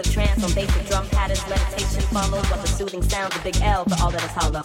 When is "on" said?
0.42-0.52